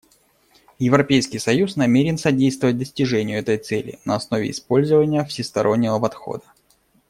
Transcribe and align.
Европейский 0.79 1.37
союз 1.37 1.75
намерен 1.75 2.17
содействовать 2.17 2.79
достижению 2.79 3.37
этой 3.37 3.59
цели 3.59 3.99
на 4.03 4.15
основе 4.15 4.49
использования 4.49 5.23
всестороннего 5.25 5.99
подхода. 5.99 6.41